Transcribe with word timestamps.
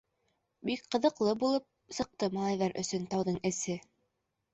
Бик 0.67 0.85
ҡыҙыҡлы 0.93 1.35
булып 1.43 1.67
сыҡты 1.97 2.29
малайҙар 2.37 2.73
өсөн 2.85 3.05
тауҙың 3.13 3.37
эсе. 3.51 3.77